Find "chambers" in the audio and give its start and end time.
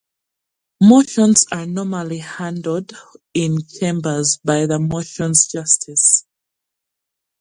3.67-4.39